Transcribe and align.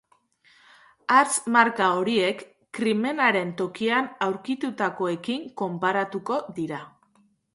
Hatz-marka 1.15 1.89
horiek 1.97 2.41
krimenaren 2.77 3.51
tokian 3.61 4.09
aurkitutakoekin 4.29 5.47
konparatuko 5.63 6.41
dira. 6.59 6.81